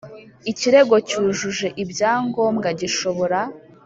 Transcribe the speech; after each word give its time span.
ikirego 0.51 0.95
cyujuje 1.07 1.67
ibyangombwa 1.83 2.67
gishobora 2.79 3.39